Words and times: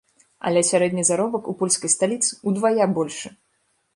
Але 0.49 0.61
сярэдні 0.69 1.03
заробак 1.09 1.43
у 1.51 1.53
польскай 1.59 1.93
сталіцы 1.95 2.31
ўдвая 2.53 2.85
большы! 2.97 3.27